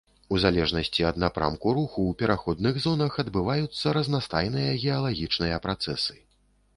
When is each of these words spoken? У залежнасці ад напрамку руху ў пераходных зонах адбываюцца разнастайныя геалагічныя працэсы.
У 0.35 0.37
залежнасці 0.43 1.03
ад 1.09 1.17
напрамку 1.23 1.73
руху 1.79 1.99
ў 2.11 2.17
пераходных 2.21 2.79
зонах 2.85 3.17
адбываюцца 3.23 3.93
разнастайныя 3.99 4.71
геалагічныя 4.85 5.61
працэсы. 5.67 6.17